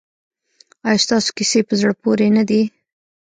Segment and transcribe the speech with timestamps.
[0.87, 2.61] ایا ستاسو کیسې په زړه پورې نه دي؟